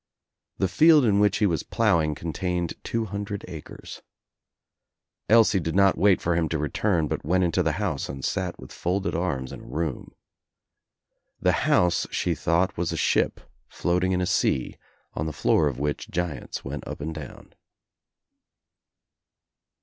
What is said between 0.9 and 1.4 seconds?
in which